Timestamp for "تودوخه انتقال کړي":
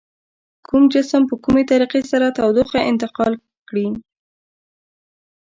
2.37-3.87